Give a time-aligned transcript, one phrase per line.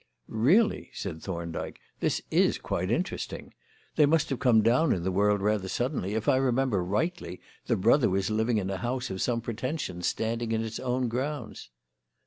[0.29, 3.53] "Really," said Thorndyke, "this is quite interesting.
[3.97, 6.15] They must have come down in the world rather suddenly.
[6.15, 10.53] If I remember rightly, the brother was living in a house of some pretensions standing
[10.53, 11.69] in its own grounds."